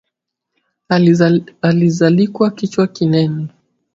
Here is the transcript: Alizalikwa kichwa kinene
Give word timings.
Alizalikwa 1.61 2.51
kichwa 2.51 2.87
kinene 2.87 3.47